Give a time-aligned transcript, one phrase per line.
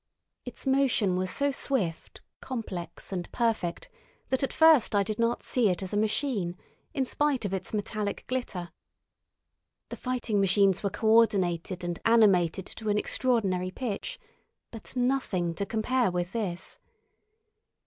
[0.45, 3.87] Its motion was so swift, complex, and perfect
[4.29, 6.57] that at first I did not see it as a machine,
[6.91, 8.71] in spite of its metallic glitter.
[9.89, 14.19] The fighting machines were coordinated and animated to an extraordinary pitch,
[14.71, 16.79] but nothing to compare with this.